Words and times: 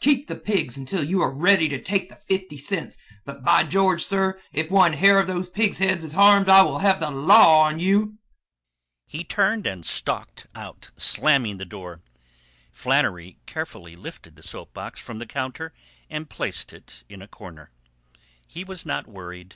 Keep 0.00 0.26
the 0.26 0.34
pigs 0.34 0.76
until 0.76 1.04
you 1.04 1.22
are 1.22 1.30
ready 1.30 1.68
to 1.68 1.80
take 1.80 2.08
the 2.08 2.16
fifty 2.16 2.56
cents, 2.56 2.96
but, 3.24 3.44
by 3.44 3.62
George, 3.62 4.04
sir, 4.04 4.36
if 4.52 4.68
one 4.68 4.94
hair 4.94 5.20
of 5.20 5.28
those 5.28 5.48
pigs' 5.48 5.78
heads 5.78 6.02
is 6.02 6.14
harmed 6.14 6.48
I 6.48 6.62
will 6.62 6.80
have 6.80 6.98
the 6.98 7.08
law 7.08 7.60
on 7.62 7.78
you!" 7.78 8.18
He 9.06 9.22
turned 9.22 9.64
and 9.64 9.86
stalked 9.86 10.48
out, 10.56 10.90
slamming 10.96 11.58
the 11.58 11.64
door. 11.64 12.00
Flannery 12.72 13.38
carefully 13.46 13.94
lifted 13.94 14.34
the 14.34 14.42
soap 14.42 14.74
box 14.74 14.98
from 14.98 15.20
the 15.20 15.24
counter 15.24 15.72
and 16.10 16.28
placed 16.28 16.72
it 16.72 17.04
in 17.08 17.22
a 17.22 17.28
corner. 17.28 17.70
He 18.48 18.64
was 18.64 18.84
not 18.84 19.06
worried. 19.06 19.54